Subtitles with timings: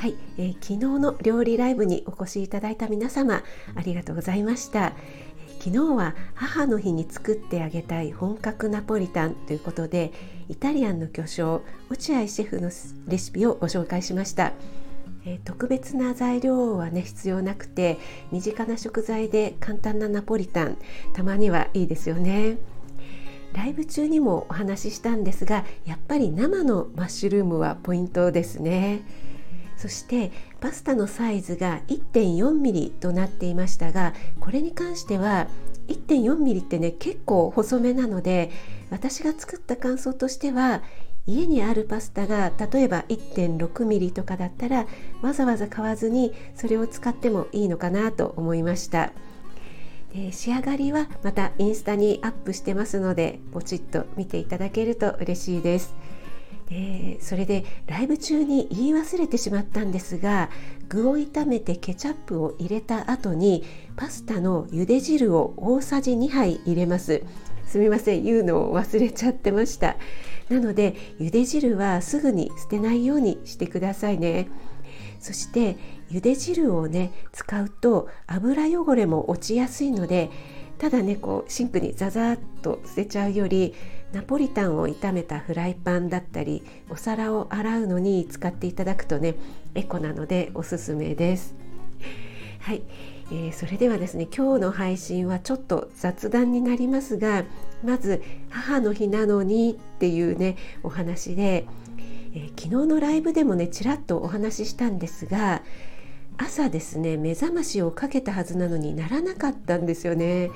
[0.00, 3.42] はい、えー、昨日の料理ライブにお越しいただいた皆様
[3.74, 4.94] ありがとうございました。
[5.46, 10.14] え、昨日は母の日に作ってあげたい本格ナポリタンということで
[10.48, 12.70] イタリアンの巨匠落合シェフの
[13.08, 14.54] レシピをご紹介しました、
[15.26, 17.98] えー、特別な材料はね必要なくて
[18.32, 20.78] 身近な食材で簡単なナポリタン
[21.12, 22.56] たまにはいいですよね。
[23.52, 29.02] ライブ中にもお話ししたんですがやっぱり生のマッシュルームはポイントですね。
[29.80, 35.46] そしてパスタのサイズが 1.4mm となっていましたがこれに関しては
[35.88, 38.50] 1.4mm ってね結構細めなので
[38.90, 40.82] 私が作った感想としては
[41.26, 44.86] 家にあるパスタが例えば 1.6mm とかだったら
[45.22, 49.12] わざわざ買わずにそれを使ってもいいのかなと思いました。
[50.12, 55.94] で仕上がりはまたインスタにアップしてますのでポチッと見ていただけると嬉しいです。
[56.70, 60.50] でそれでライブ中に言い忘れてしまったんですが
[60.88, 63.64] 具を炒めてケチャップを入れた後に
[63.96, 67.22] パスタの茹で汁を大さじ2杯入れます。
[67.66, 69.96] すみません言うのを忘れちゃってました。
[70.48, 74.48] なので茹で汁はすぐに捨てないようにしてくださいね。
[75.20, 75.76] そして
[76.10, 80.30] 茹で汁をね使うと油汚れも落ちやすいので
[80.80, 83.74] ただねこうシンクにザザーッと捨てちゃうより
[84.12, 89.34] ナポリタンを炒めたフライパンだったりお皿を洗うのに使っていただくとね
[89.74, 91.54] エコなのでおすすめです。
[92.60, 92.82] はい、
[93.30, 97.44] えー、それではですね今日の配信はちょっと雑談になりますが
[97.84, 101.66] まず母の日なのにっていうねお話で、
[102.34, 105.62] えー、昨日のライブでもねちらっとお話ししたんですが
[106.36, 110.50] 朝ですね目覚ましをかけたはずなのにならなかったんですよね。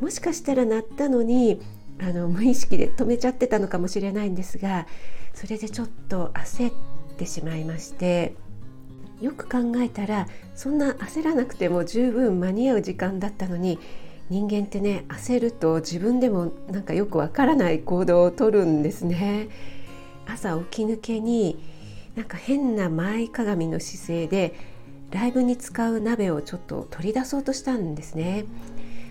[0.00, 1.60] もしかしたら鳴ったのに
[2.00, 4.86] あの無意識で止めちゃってたのかもしれないんですが
[5.34, 6.72] それでちょっと焦っ
[7.18, 8.34] てしまいまして
[9.20, 13.78] よく考えたらそんな焦らなくても十分間に合う時間だったのに
[14.30, 19.48] 人間ってね焦ると自分でもなんかよくわからない行動をとるんですね。
[20.26, 21.58] 朝起き抜けに
[22.14, 24.54] なんか変な前かがみの姿勢で
[25.10, 28.44] ライブに使う鍋をちょっと取り出そうとしたんですね。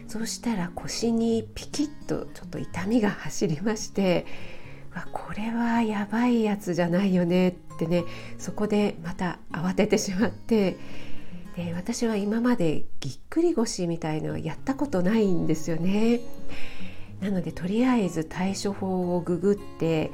[0.10, 4.26] そうしたら腰にピキッとちょっと痛みが走りまして
[4.96, 8.06] わこれはやばいやつじゃないよねってね
[8.40, 10.78] そこでまた慌ててしまって
[11.56, 16.22] で私は今までぎっくり腰みたいのはやったことないんですよね。
[17.22, 20.12] なのでとりあえず対処法をググって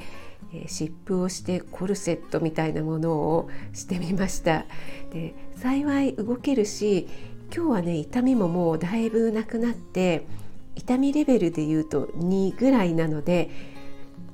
[0.66, 4.64] 湿布をしてコルセットみたいなものをしてみました
[5.12, 7.08] で幸い動けるし
[7.54, 10.26] 今日はね痛みももうだいぶなくなって
[10.74, 13.50] 痛みレベルで言うと2ぐらいなので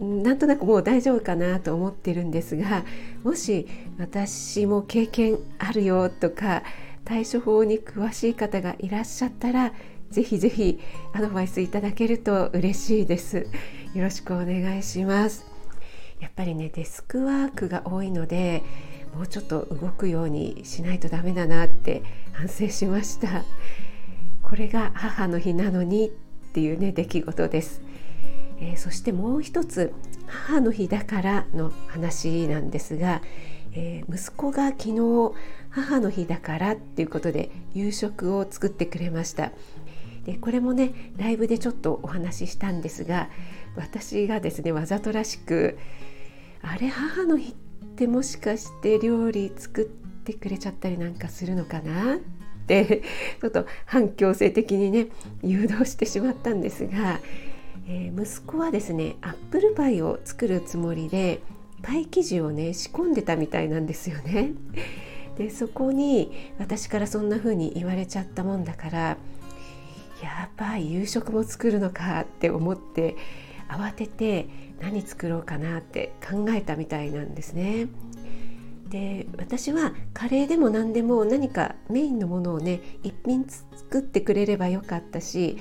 [0.01, 2.85] なんとなくもう大丈夫かなと思ってるんですが
[3.23, 3.69] もし
[3.99, 6.62] 私も経験あるよとか
[7.05, 9.73] 対処法に詳しい方がいらっしゃったら
[10.11, 10.79] ぜひぜひ
[11.15, 13.47] アドバイスいただけると嬉しいです。
[13.95, 15.52] よろしくお願いします。
[16.22, 18.62] やっぱりねデスクワークが多いので
[19.12, 22.03] もうちょっと動くようにしないとダメだなって
[22.33, 23.44] 反省しました。
[24.43, 26.11] これが母の日なのにっ
[26.53, 27.81] ていうね出来事です、
[28.61, 29.94] えー、そしてもう一つ
[30.27, 33.22] 母の日だからの話なんですが、
[33.72, 35.32] えー、息子が昨日
[35.71, 39.53] 母の日だからっていうことで夕食を作ってくれました。
[40.25, 43.28] でこれもねライブでちょっとお話ししたんですが
[43.75, 45.78] 私がですねわざとらしく
[46.62, 47.55] あれ母の日っ
[47.97, 52.19] てもしかして料理作ってくれちゃったりなんかするのかなっ
[52.67, 53.03] て
[53.41, 55.09] ちょっと反強制的にね
[55.43, 57.20] 誘導してしまったんですが、
[57.88, 61.41] えー、息子はですねアップルパイを作るつもりで
[61.82, 64.53] パイ生地をね仕込んでたみたいなんですよね。
[65.37, 69.17] でそこに私からそんな風に言われちゃったもんだから
[70.23, 73.17] やばい夕食も作るのかって思って
[73.73, 74.49] 慌てて
[74.81, 77.89] 何作ろうかなって考えたみたいなんですね。
[78.89, 85.57] で私はカレーでも何でも何かメインのものをね一品作ってくれればよかったし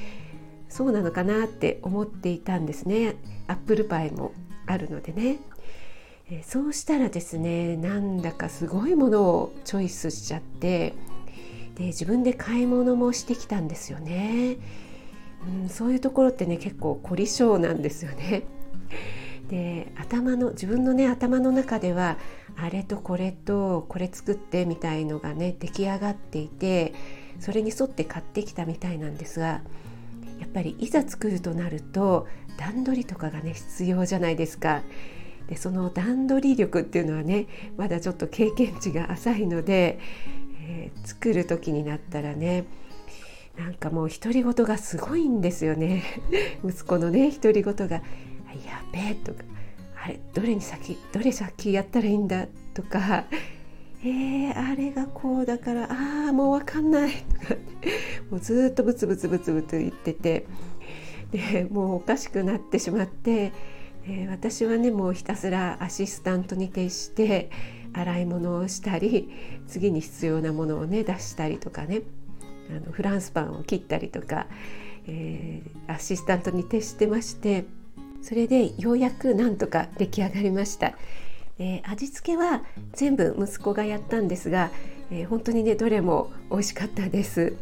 [0.68, 3.16] そうなのかなって思っていたんですね。
[3.48, 4.34] アップルパイも
[4.66, 5.40] あるのでね。
[6.44, 10.94] そうしたらですねなんだかすごいものをチョイスしちゃって
[11.76, 14.56] で自分で買い物もしてきたんですよね、
[15.64, 18.44] うん、そういうところってね結構凝り性なんですよね
[19.50, 22.18] で頭の自分のね頭の中では
[22.56, 26.94] あれとこれとこれ作ってみたいのがね出来上がっていて
[27.40, 29.62] それに沿って買ってきたみたいなんですが
[30.40, 32.28] やっぱりいざ作るとなると
[32.58, 34.82] 段取りとかがね必要じゃないですか。
[35.48, 40.00] でその段取り力っていうのはねまだちょっと経験値が浅いので、
[40.64, 42.66] えー、作る時になったらね
[43.62, 46.04] なんかもう独り言がすごいんですよね。
[46.66, 48.02] 息子のね独り言が「や
[48.92, 49.44] べえ」とか
[50.04, 53.26] 「あれどれに先どれ先やったらいいんだ」とか
[54.04, 57.56] 「えー、あれがこうだからああもう分かんない」と か
[58.32, 60.48] もうずっとブツブツブツブツ言ってて
[61.32, 63.54] でもうおかしくなってしまって、
[64.08, 67.52] えー、私はねもうひたすらアシスタントに徹して
[67.94, 69.30] 洗い物をしたり
[69.68, 72.02] 次に必要なものをね出したりとかね。
[72.72, 74.48] あのフランスパンを切ったりとか、
[75.08, 77.66] えー、アシスタントに徹してまして
[78.22, 80.94] それでようやくなんとか出来上がりました。
[81.60, 82.64] えー、味付けは
[82.94, 84.72] 全部息子がやったんですが、
[85.12, 87.56] えー、本当にねどれも美味しかったです。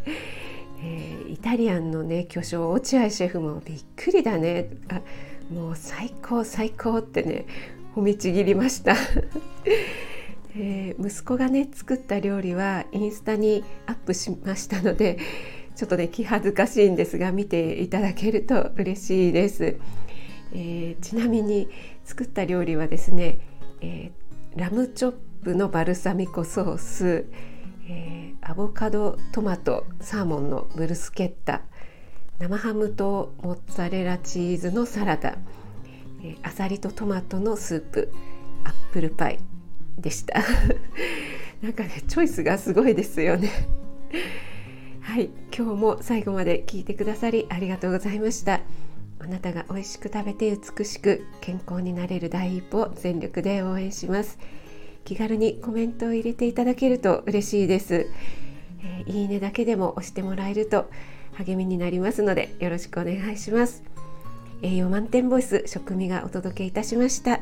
[0.82, 5.02] えー、イタリアンのね巨匠落合シェフもびっくりだねあ
[5.54, 7.46] もう最高最高ってね
[7.96, 8.96] 褒めちぎりました、
[10.56, 15.18] えー、息子がね作った料理はインスタにアップしましたので
[15.76, 19.78] ちょっとね気恥ずかしいんですが見ていただけると嬉しいです、
[20.54, 21.70] えー、ちなみに
[22.04, 23.38] 作った料理はですね、
[23.82, 24.12] え
[24.56, 25.14] ラムチョッ
[25.44, 27.26] プのバルサミコソース
[27.92, 31.62] えー、アボカドトマトサーモンのブルスケッタ
[32.38, 35.38] 生ハムとモッツァレラチーズのサラダ、
[36.24, 38.14] えー、アサリとトマトのスープ
[38.64, 39.40] アップルパイ。
[40.02, 40.44] でした。
[41.62, 43.50] なんかねチョイスがすごいですよね。
[45.02, 48.62] はい今日も最後まで聞いてくださりありがとうございました。
[49.20, 54.38] あなたが美味しく食べて美しく健康になれる第一歩を全力で応援します。
[55.04, 58.08] 気軽にコメントを入れていただけると嬉しいです、
[58.84, 60.90] えー、いいねだけでも押してもらえると
[61.34, 63.84] 励みになりますのでよろしくお願いします。
[64.62, 67.40] 栄養満点ボイス食味がお届けいたしました。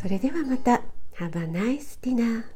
[0.00, 0.81] それではまた。
[1.22, 2.46] Have a nice dinner